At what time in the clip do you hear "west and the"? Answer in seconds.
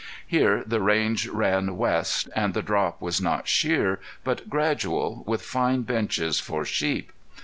1.77-2.63